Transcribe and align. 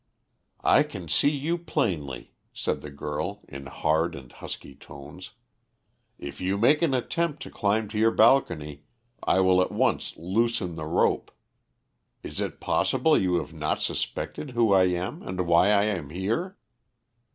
"I 0.65 0.81
can 0.81 1.07
see 1.09 1.29
you 1.29 1.59
plainly," 1.59 2.33
said 2.53 2.81
the 2.81 2.89
girl 2.89 3.41
in 3.47 3.67
hard 3.67 4.15
and 4.15 4.31
husky 4.31 4.73
tones. 4.73 5.33
"If 6.17 6.41
you 6.41 6.57
make 6.57 6.81
an 6.81 6.95
attempt 6.95 7.43
to 7.43 7.51
climb 7.51 7.87
to 7.89 7.99
your 7.99 8.09
balcony, 8.09 8.81
I 9.21 9.41
will 9.41 9.61
at 9.61 9.71
once 9.71 10.17
loosen 10.17 10.73
the 10.73 10.87
rope. 10.87 11.29
Is 12.23 12.41
it 12.41 12.59
possible 12.59 13.15
you 13.15 13.35
have 13.35 13.53
not 13.53 13.79
suspected 13.83 14.49
who 14.57 14.73
I 14.73 14.85
am, 14.85 15.21
and 15.21 15.45
why 15.45 15.69
I 15.69 15.83
am 15.83 16.09
here?" 16.09 16.57